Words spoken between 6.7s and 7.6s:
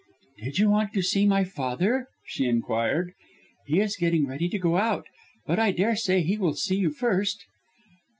you first."